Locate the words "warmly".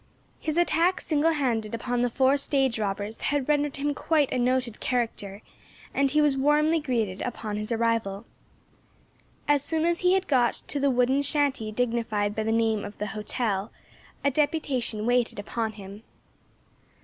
6.35-6.79